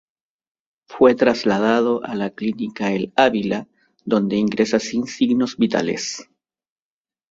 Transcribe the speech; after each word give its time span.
Fue 0.87 1.13
trasladado 1.13 2.03
a 2.03 2.15
la 2.15 2.31
clínica 2.31 2.91
El 2.91 3.13
Ávila, 3.15 3.67
donde 4.03 4.35
ingresa 4.37 4.79
sin 4.79 5.05
signos 5.05 5.57
vitales. 5.57 6.27